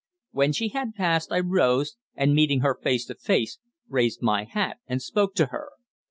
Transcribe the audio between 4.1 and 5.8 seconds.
my hat and spoke to her.